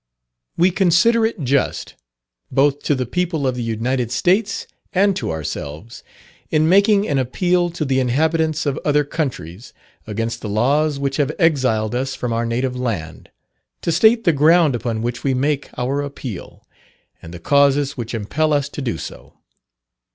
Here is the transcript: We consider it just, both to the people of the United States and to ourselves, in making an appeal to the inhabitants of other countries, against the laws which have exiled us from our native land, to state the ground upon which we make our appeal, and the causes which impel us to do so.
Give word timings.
We 0.57 0.71
consider 0.71 1.27
it 1.27 1.41
just, 1.43 1.93
both 2.51 2.81
to 2.85 2.95
the 2.95 3.05
people 3.05 3.45
of 3.45 3.53
the 3.53 3.61
United 3.61 4.09
States 4.11 4.65
and 4.93 5.15
to 5.15 5.29
ourselves, 5.29 6.03
in 6.49 6.67
making 6.67 7.07
an 7.07 7.19
appeal 7.19 7.69
to 7.69 7.85
the 7.85 7.99
inhabitants 7.99 8.65
of 8.65 8.79
other 8.83 9.03
countries, 9.03 9.73
against 10.07 10.41
the 10.41 10.49
laws 10.49 10.97
which 10.97 11.17
have 11.17 11.31
exiled 11.37 11.93
us 11.93 12.15
from 12.15 12.33
our 12.33 12.47
native 12.47 12.75
land, 12.75 13.29
to 13.83 13.91
state 13.91 14.23
the 14.23 14.33
ground 14.33 14.73
upon 14.73 15.03
which 15.03 15.23
we 15.23 15.35
make 15.35 15.69
our 15.77 16.01
appeal, 16.01 16.65
and 17.21 17.31
the 17.31 17.37
causes 17.37 17.95
which 17.95 18.15
impel 18.15 18.53
us 18.53 18.69
to 18.69 18.81
do 18.81 18.97
so. 18.97 19.35